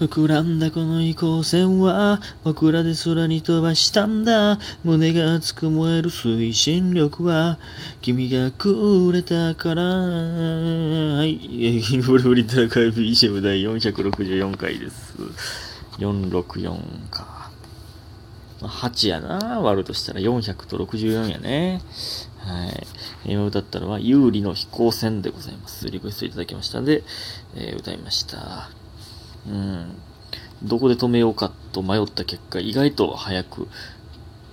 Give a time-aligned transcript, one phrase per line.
[0.00, 4.58] 膨らんだこの移行線は僕らで空に飛ばしたんだ。
[4.82, 7.58] 胸が熱く燃える推進力は
[8.00, 9.82] 君がくれたから。
[9.82, 11.82] はい。
[11.82, 15.14] キングブルブリッドカイ BGM 第464回です。
[15.98, 17.50] 464か。
[18.62, 19.60] 8やな。
[19.60, 21.82] 割るとしたら400と64やね。
[22.38, 22.86] はい。
[23.26, 25.90] 今歌ったのは、有利の飛行船でございます。
[25.90, 27.04] リクエストいただきましたんで、
[27.54, 28.79] えー、歌いました。
[29.46, 29.94] うん。
[30.62, 33.68] どこで止めようかと迷った結果、意外と早く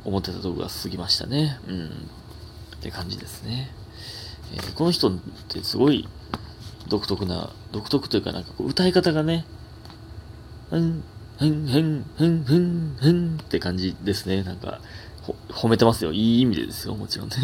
[0.05, 1.59] 思ってたとこが過ぎましたね。
[1.67, 1.87] うん。
[1.87, 1.89] っ
[2.81, 3.69] て感じですね。
[4.53, 5.11] えー、この人っ
[5.49, 6.07] てすごい
[6.87, 9.45] 独特な、独特というかなんかこう歌い方がね、
[10.69, 11.03] ふん、
[11.37, 14.43] ふん、ふん、ふん、ふん、ふんって感じですね。
[14.43, 14.81] なんか、
[15.49, 16.11] 褒めてますよ。
[16.11, 17.35] いい意味でですよ、もちろんね。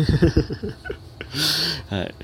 [1.89, 2.15] はい。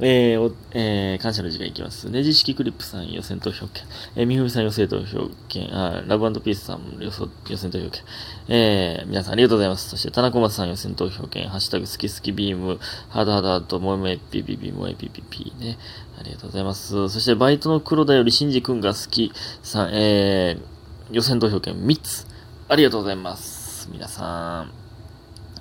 [0.00, 2.08] えー、えー、感謝の時間いきます。
[2.08, 3.84] ネジ式クリップさん予選投票権。
[4.16, 5.68] えー、みふみさん予選投票権。
[5.76, 7.10] あ、ラブピースさん予
[7.48, 8.02] 予選投票権。
[8.48, 9.90] えー、皆さんありがとうございます。
[9.90, 11.48] そして、田中松さん予選投票権。
[11.48, 12.78] ハッシュタグ好き好きビーム、
[13.10, 15.78] ハードハードハード、もえもえピピピ、もえピピピね。
[16.18, 17.08] ありがとうございます。
[17.08, 19.30] そして、バイトの黒田よりしんじくんが好き
[19.62, 22.26] さん、えー、予選投票権3つ。
[22.68, 23.88] ありがとうございます。
[23.92, 24.72] 皆さん。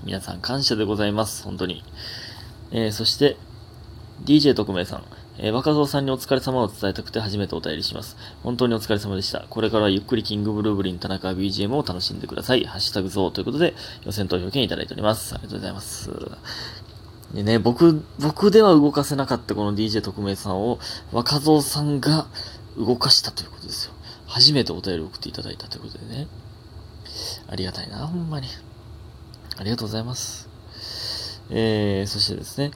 [0.05, 1.43] 皆さん感謝でございます。
[1.43, 1.83] 本当に。
[2.71, 3.37] えー、そして、
[4.23, 5.03] DJ 特命さん。
[5.37, 8.17] えー、若造さんにお疲れ様を伝えたくて初めてお便りします。
[8.43, 9.45] 本当にお疲れ様でした。
[9.49, 12.65] これからゆっくりキングブルーブリン田中 BGM を楽しんでください。
[12.65, 15.33] ハッシュタグゾーということで予選投票権いただいております。
[15.33, 16.11] ありがとうございます。
[17.33, 20.79] でね、僕、僕では動かせなかったこの DJ 特命さんを
[21.11, 22.27] 若造さんが
[22.77, 23.93] 動かしたということですよ。
[24.27, 26.27] 初めてお便り送っていただいたということでね。
[27.47, 28.47] ありがたいな、ほんまに。
[29.57, 30.49] ありがとうございます。
[31.49, 32.71] えー、そしてですね、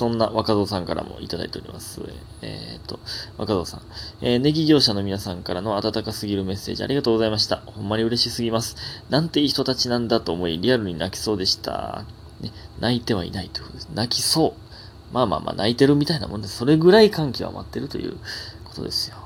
[0.00, 2.00] そんな若造さんからもいただいております。
[2.40, 2.98] えっ、と、
[3.36, 3.82] 若造さん。
[4.22, 7.58] えー、ネギ業者の皆さんからの温かすぎるメッセージありがとうございました。
[7.58, 8.76] ほんまに嬉しすぎます。
[9.10, 12.06] なんていい人たちなんだと思い、リアルに泣きそうでした。
[12.40, 13.88] ね、泣いてはいないということです。
[13.92, 15.14] 泣きそう。
[15.14, 16.48] まあまあまあ、泣いてるみたいなもんで。
[16.48, 18.16] それぐらい歓喜は待ってるという
[18.64, 19.18] ことですよ。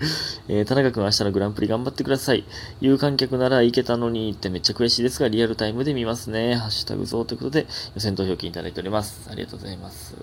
[0.48, 2.44] えー、田中君明日のグランプリ頑張ってください。
[2.80, 6.54] 有観客ならいけたのにってめっちゃ悔しいですが、リアルタイムで見ますね。
[6.54, 9.28] ハッシュタグぞということで、予選投票金いただいております。
[9.30, 10.14] ありがとうございます。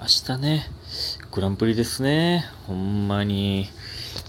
[0.00, 0.70] 明日ね、
[1.32, 2.44] グランプリですね。
[2.66, 3.68] ほんまに、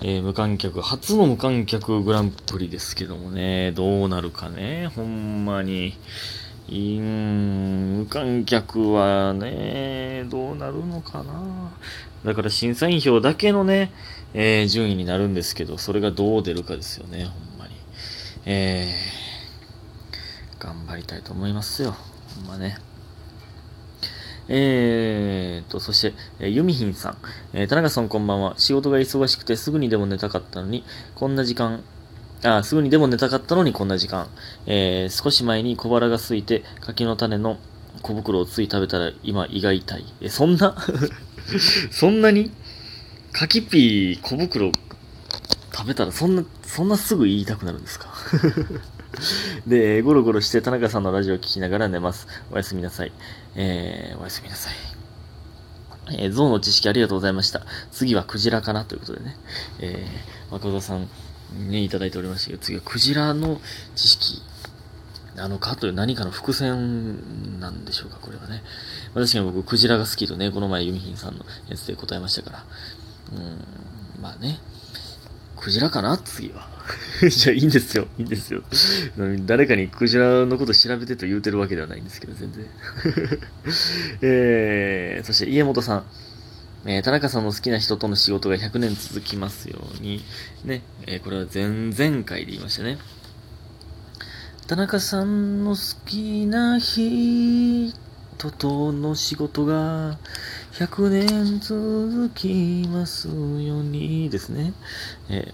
[0.02, 5.94] えー、無観客、初の無観客グランプリですけどもね、どうなるかね、ほんまに。
[6.68, 11.74] いん、無観客はね、どうなるのかな。
[12.24, 13.92] だから審査員票だけのね、
[14.34, 17.74] えー、順位になるんですけど、それがどう出るかですよね、ほんまに。
[18.46, 21.96] えー、頑張りたいと思いますよ。
[22.36, 22.78] ほんまね。
[24.50, 27.18] えーと、そして、えー、ユミヒンさん。
[27.54, 28.56] えー、田中さんこんばんは。
[28.58, 30.84] 仕事が忙しくてすぐにでも寝たかったのに、
[31.16, 31.84] こんな時間、
[32.44, 34.28] あ、すぐにでも寝たかったのにこんな時間。
[34.66, 37.58] えー、少し前に小腹が空いて、柿の種の
[38.02, 40.06] 小袋をつい食べたら今胃が痛い。
[40.22, 40.76] え、そんな？
[41.92, 42.52] そんなに？
[43.32, 44.72] 柿ピー小袋
[45.72, 48.14] 食べたらそんな、そんなすぐ言いたくなるんですか？
[49.66, 52.28] で、ゴロゴロして田中さんのラジオを聞きながら寝ます。
[52.52, 53.12] おやすみなさい。
[53.56, 54.74] えー、おやすみなさい。
[56.18, 57.62] えー、象の知識ありがとうございました。
[57.92, 59.38] 次はクジラかなということでね。
[59.80, 61.08] えー、誠さん
[61.58, 63.62] にいただいておりましたけど、次はクジラの
[63.96, 64.42] 知識
[65.36, 68.64] なのかという何かの伏線なんでしょうか、これはね。
[69.14, 72.66] 確かに僕、クジラが好きとね、この前、ユミヒンさんのやつで答えましたから。
[73.36, 74.60] うん、まあね。
[75.56, 76.18] クジラかな？
[76.18, 76.68] 次は。
[77.30, 78.08] じゃあいいんですよ。
[78.18, 78.64] いいんですよ。
[79.46, 82.66] 誰かにクジラのこと調べてと言うてるわけではないんですけど、全然。
[84.22, 86.04] えー、そして家元さん。
[86.86, 90.22] えー、田中さんの好きな人との仕事が100年続きますように。
[90.66, 92.98] ね、えー、これは前々回で言いましたね。
[94.68, 97.94] 田中さんの好きな人
[98.52, 100.18] との仕事が
[100.74, 103.34] 100年続きますよ
[103.80, 104.74] うにですね。
[105.30, 105.54] えー、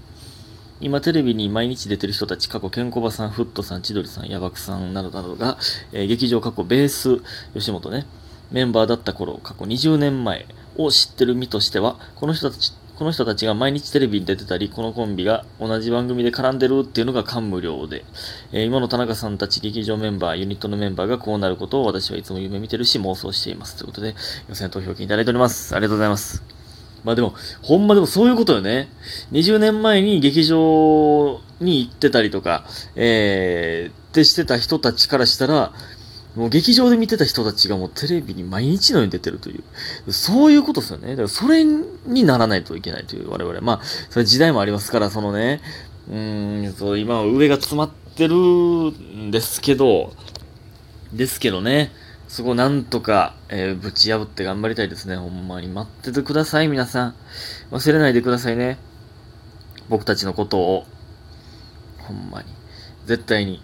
[0.79, 5.57] 今テレビに毎日出てる人たち、過去、ケンコバさん、フットさん、千鳥さん、ヤバクさんなどなどが、
[5.91, 7.21] えー、劇場過去、ベース、
[7.53, 8.07] 吉本ね、
[8.51, 10.45] メンバーだった頃、過去20年前
[10.77, 18.03] を知ってる身としては、この人たちこの人たちが毎日テレビに出てたり、このコンビが同じ番組で絡んでるっていうのが感無量で、
[18.51, 23.77] えー、今の田中さんたち劇場メンバー、ユニットのメンバーがこうなることを私はいつも夢見てるし妄想しています。
[23.77, 24.15] ということで、
[24.49, 25.73] 予選投票金いただいております。
[25.75, 26.43] ありがとうございます。
[27.05, 28.89] まあでも、ほんまでもそういうことよね。
[29.31, 32.65] 20年前に劇場に行ってたりとか、
[32.97, 35.71] えー、ってしてた人たちからしたら、
[36.35, 39.59] もう劇場で見てた人たちがもうテレビに毎日のように出てるとい
[40.07, 41.09] う、そういうことですよね。
[41.09, 43.61] だからそれにならないといけないという我々。
[43.61, 45.61] まあ、それ時代もありますから、そのね、
[46.09, 50.13] うーん、そう、今上が詰まってるんですけど、
[51.13, 51.91] ですけどね、
[52.27, 55.15] そこなんとか、えー、ぶち破って頑張りたいですね。
[55.15, 57.15] ほんまに待っててください、皆さん。
[57.71, 58.77] 忘れないでくださいね。
[59.89, 60.85] 僕たちのことを。
[61.97, 62.53] ほんまに。
[63.07, 63.63] 絶対に。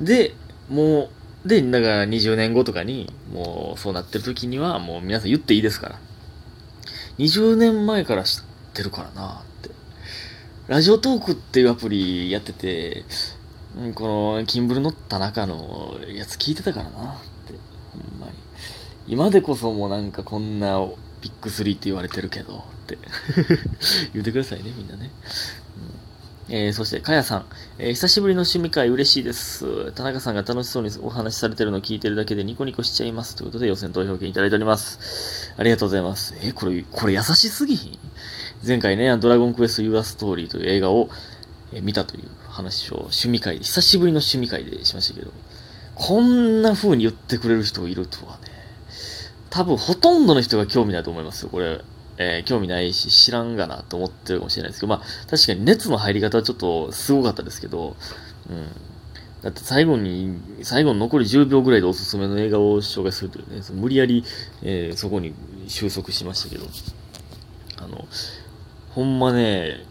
[0.00, 0.34] で、
[0.68, 1.08] もう、
[1.44, 5.98] で、だから20年後とかに、もうそうなってる時には、もう皆さん言っていいですから。
[7.18, 9.70] 20年前から知ってるからなって。
[10.68, 13.04] ラジオトークっていうアプリやってて、
[13.94, 16.92] この、キンブルの田中のやつ聞いてたからなっ
[17.46, 17.52] て。
[17.92, 18.32] ほんまに。
[19.06, 20.80] 今でこそもうなんかこんな
[21.20, 22.98] ビッグ3って言われてるけど、って
[24.14, 25.10] 言ってくださいね、みんなね。
[26.48, 27.46] えー、そして、かやさん、
[27.78, 29.92] えー、久しぶりの趣味会嬉しいです。
[29.92, 33.34] 田中さんが楽しそうにお話しされてるのを聞いてるだけでニコニコしちゃいます。
[33.34, 35.54] ということで予選投票権いただいております。
[35.56, 36.34] ありがとうございます。
[36.42, 37.98] えー、これ、これ優しすぎひん？
[38.66, 41.08] 前回ね、ドラゴンクエストユアストーリーという映画を、
[41.72, 45.32] え見たという話を趣味会で、久しぶりの趣味会でしましたけど、
[45.94, 48.38] こんな風に言ってくれる人がいるとはね。
[49.48, 51.48] 多分ほとんどの人が興味ないと思いますよ。
[51.48, 51.80] これ、
[52.16, 57.96] えー、興味ないし知らんがなと思ってるかもしれないですけど、まあ確かに熱の入り方はちょっとすごかったですけど、
[58.50, 58.66] うん。
[59.42, 64.24] だって最後に、最後の残り10秒ぐらいでおすすめの映画を紹介するというね、無理やり、
[64.62, 65.34] えー、そこに
[65.68, 66.66] 収束しましたけど、
[67.76, 68.06] あの、
[68.90, 69.84] ほんまね、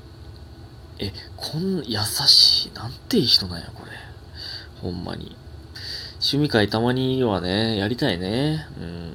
[1.00, 3.92] え、こん、優しい、なんていい人なんや、これ。
[4.82, 5.36] ほんまに。
[6.14, 8.66] 趣味会たまにはね、やりたいね。
[8.80, 9.14] うん。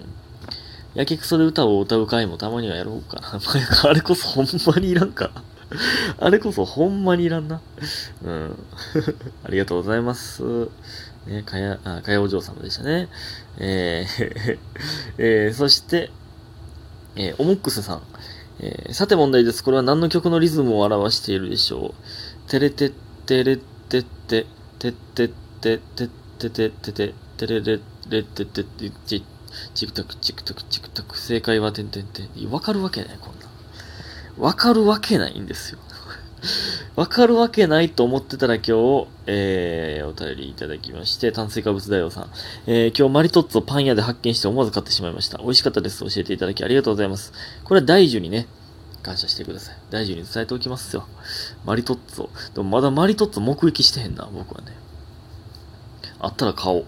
[0.94, 3.40] やけくそで歌を歌う会もたまにはやろうかな。
[3.88, 5.31] あれこそほんまにいらんか。
[6.19, 7.61] あれこそほんまにいらんな。
[8.25, 8.58] うん。
[9.44, 10.43] ありがとうございます。
[11.26, 13.08] ね、かや、あ、かやお嬢様でしたね。
[13.58, 14.58] えー
[15.19, 16.11] えー、そして、
[17.17, 18.02] えー、オモックスさん。
[18.61, 19.62] えー、さて問題です。
[19.62, 21.94] これは何の曲のリズムを表しているでしょ
[22.46, 22.50] う。
[22.50, 22.93] てれてっ
[23.26, 24.46] てれってって、
[24.79, 25.29] てってっ
[25.61, 26.08] てってっ
[26.38, 29.23] ててててててれれれてててち
[29.75, 33.47] チクタクチクタクチクタク正解はてんてんてんわかるわけないこんな
[34.39, 35.79] わかるわけないんですよ
[36.97, 42.31] わかるわけないと思ってたら今日、えー、お便りいただきまして、炭水化物大王さん。
[42.67, 45.39] えー、今日マリトッツォパン屋で発見して思わず買ってしまいました。
[45.39, 46.01] 美味しかったです。
[46.01, 47.33] 教えていただきありがとうございます。
[47.65, 48.47] これは大樹にね、
[49.03, 49.77] 感謝してください。
[49.91, 51.06] 大樹に伝えておきますよ。
[51.65, 52.29] マリトッツォ。
[52.55, 54.73] でもまだマリトッツォ目撃してへんな、僕はね。
[56.21, 56.85] あったら買おう。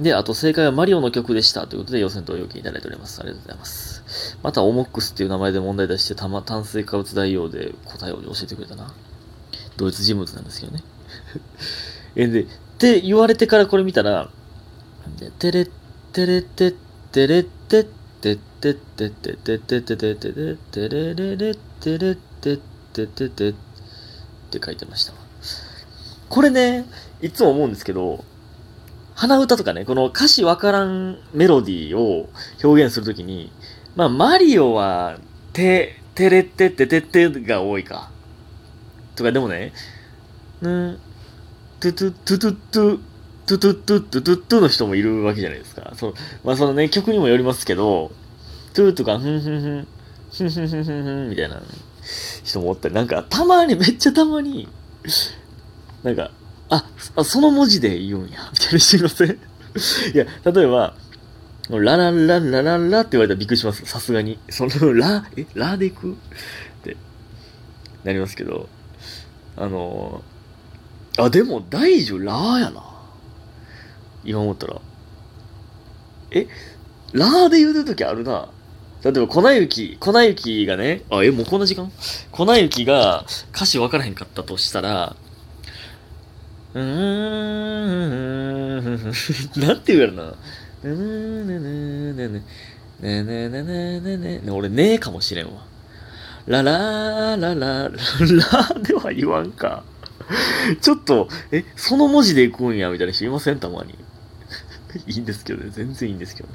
[0.00, 1.66] で、あと正解はマリオの曲でした。
[1.66, 3.20] ということで予選投票権いただいております。
[3.20, 4.38] ありがとうございます。
[4.42, 8.94] また、オモックスっていう名前で問題出して、たま、炭水化物代用で答えを教えてくれたな。
[9.76, 10.82] ドイツ人物なんですけどね。
[12.16, 12.46] え、で、っ
[12.78, 14.30] て言われてからこれ見たら、
[15.18, 15.70] で、てれっ、
[16.12, 16.74] てれってっ、
[17.12, 17.84] てれってっ、
[18.20, 22.58] てってってってってってってってってててれれれってれってっ
[22.92, 23.54] てってってっ
[24.50, 25.14] て書いてました。
[26.28, 26.84] これね、
[27.22, 28.24] いつも思うんですけど、
[29.20, 32.30] 鼻歌とかね、この歌詞わからんメロディーを
[32.64, 33.52] 表現するときに、
[33.94, 35.18] まあ、マリオは、
[35.52, 38.10] て、てれってっててってが多いか。
[39.16, 39.74] とか、でもね、
[40.62, 40.98] うん、
[41.80, 43.00] トゥトゥトゥトゥトゥ、
[43.44, 45.92] トゥトゥトゥトゥトゥトゥの人もいるわけじゃないですか。
[45.96, 48.12] そう、まあそのね、曲にもよりますけど、
[48.72, 49.88] トゥとか、ふんふんふん、
[50.32, 51.60] ふんふんふんふんふんみたいな
[52.42, 54.66] 人もおったり、なんかたまに、めっちゃたまに、
[56.04, 56.30] なんか、
[56.70, 56.84] あ、
[57.24, 60.94] その文字で言うんや、みたいなしてませんいや、例えば、
[61.68, 63.84] ララララララって言われたらびっくりします。
[63.86, 64.38] さすがに。
[64.48, 66.12] その、ラ、え、ラで行く？
[66.12, 66.16] っ
[66.82, 66.96] て
[68.02, 68.68] なりますけど、
[69.56, 72.82] あのー、あ、でも大樹ラやな。
[74.24, 74.80] 今思ったら。
[76.32, 76.48] え、
[77.12, 78.48] ラーで言うときあるな。
[79.02, 81.90] 例えば、粉雪、粉雪がね、あ、え、もうこんな時間？
[82.32, 83.24] 粉雪が
[83.54, 85.16] 歌詞分からへんかったとしたら、
[86.74, 86.82] うー
[88.80, 90.22] ん、なんて言うやろな。
[90.24, 92.44] うーん、ねねねね
[93.00, 95.66] ねねねねねねね俺ねえかもしれんわ。
[96.46, 97.98] ララーララララ
[98.80, 99.84] では言わんか。
[100.80, 103.58] ちょっと、え、その文字で行くんや、みたいな人いません？
[103.58, 103.98] たまに。
[105.06, 105.70] いいんですけどね。
[105.70, 106.54] 全然いいんですけどね。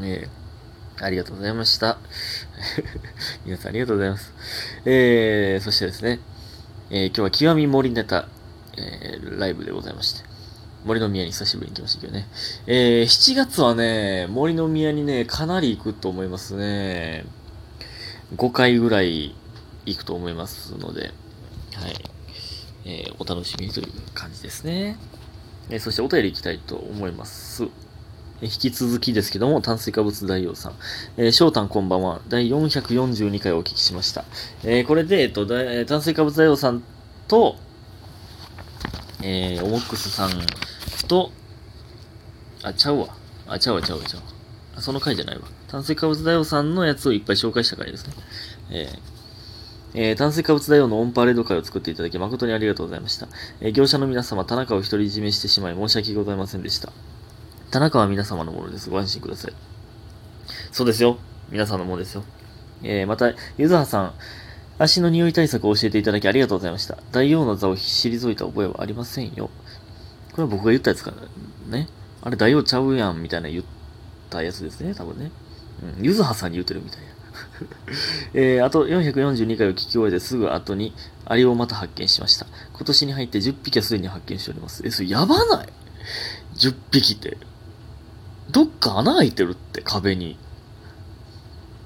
[0.00, 0.28] ね
[1.00, 1.04] え。
[1.04, 1.98] ありがとうございました。
[3.44, 4.32] 皆さんありがとうございます。
[4.84, 6.20] えー、そしてですね。
[6.92, 8.26] えー、今日は極み森ネタ、
[8.76, 10.28] えー、ライブでございまして。
[10.84, 12.26] 森の宮に久しぶりに来ましたけどね。
[12.66, 17.24] えー、7月はね、森の宮にね、かなり行くと思いますね。
[18.34, 19.36] 5回ぐらい
[19.86, 21.12] 行くと思いますので、
[21.74, 21.94] はい。
[22.84, 24.98] えー、お楽しみという感じですね。
[25.68, 27.68] えーそしてお便りいきたいと思います。
[28.42, 30.72] 引き続きですけども、炭水化物大王さん。
[31.18, 32.20] えー、翔太こんばんは。
[32.28, 34.24] 第442回お聞きしました。
[34.64, 35.46] えーこれで、えっと、
[35.86, 36.82] 炭水化物大王さん
[37.28, 37.56] と、
[39.22, 40.30] えー、オモックスさん
[41.06, 41.32] と、
[42.62, 43.08] あ、ちゃうわ。
[43.46, 44.26] あ、ちゃうわ、ちゃうわ、ちゃうわ。
[44.76, 45.42] あその回じゃないわ。
[45.68, 48.14] 炭水化物大王さんのやつをいっぱい紹介した回ですね。
[48.70, 48.98] えー
[49.92, 53.28] えー炭水化物大王のオンパレード会を作っていただき誠にありがとうございました。
[53.60, 56.90] えー業者の皆様、田中を独り占めしてしまい申し訳ございませんでした。
[57.70, 58.90] 田中は皆様のものです。
[58.90, 59.52] ご安心ください。
[60.72, 61.18] そうですよ。
[61.50, 62.24] 皆さんのものですよ。
[62.82, 64.14] えーまた、ゆずはさん、
[64.78, 66.98] 足の匂い対策を教えていただきありがとうございました。
[67.12, 69.50] 大王の座を退いた覚えはありませんよ。
[70.32, 71.16] これは僕が言ったやつから
[71.70, 71.88] ね。
[72.22, 73.64] あれ大王ちゃうやん、みたいな言っ
[74.30, 75.30] たやつですね、多分ね。
[75.98, 77.06] うん、ゆずはさんに言ってるみたいな。
[78.34, 80.92] えー、あと442回を聞き終えてすぐ後に
[81.24, 82.46] アリをまた発見しました。
[82.72, 84.82] 今年に入って10匹はすでに発見しております。
[84.84, 85.68] え、それやばない
[86.56, 87.36] ?10 匹って。
[88.50, 90.38] どっか穴開いてるって、壁に。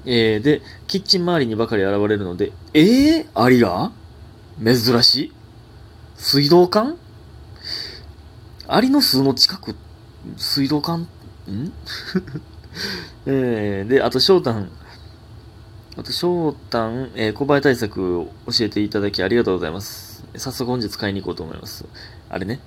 [0.06, 3.92] えー、で、キッチン周りにばかり現れるので、えー、アリが
[4.62, 5.32] 珍しい
[6.16, 6.96] 水道管？
[8.66, 9.74] アリの巣の近く、
[10.36, 11.02] 水道管？
[11.50, 11.72] ん？
[13.26, 16.78] えー、で、あと、翔太あと、翔太
[17.14, 20.24] えー、小林対策を教えていただきありがとうございます。
[20.36, 21.84] 早速本日買いに行こうと思います。
[22.28, 22.60] あれね。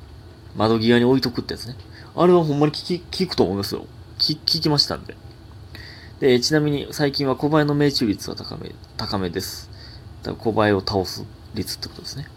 [0.56, 1.76] 窓際に置いとくってやつね。
[2.20, 3.86] あれはほんまに聞き、聞くと思いますよ。
[4.18, 5.16] 聞、聞きましたんで。
[6.20, 9.70] で、ちなみに最近は小林の命中率は高め、高めです。
[10.24, 12.28] だから小林を倒す率ってことですね。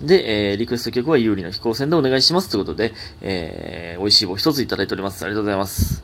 [0.00, 5.24] で、えー、リクエスト曲は有利の飛行船でお願いしますということで、えー、美味しい棒一ついただいております。
[5.24, 6.02] ありがとうございます。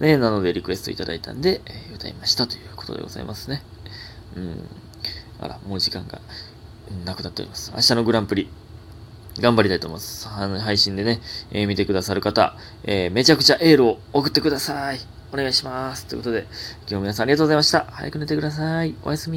[0.00, 3.62] ね、なのでリクエストいただいたんで、えー歌いましたということでございますね。
[4.36, 4.68] うん。
[5.40, 6.20] あら、もう時間が
[7.04, 7.72] なくなっております。
[7.74, 8.48] 明日のグランプリ、
[9.40, 10.28] 頑張りたいと思います。
[10.28, 15.00] あの配信でね、えー見てくださる方、えーめちゃくちゃエールを送ってください。
[15.32, 16.06] お願いします。
[16.06, 16.46] ということで、
[16.82, 17.84] 今日も皆さんありがとうございました。
[17.90, 18.94] 早く寝てください。
[19.02, 19.36] おやすみ。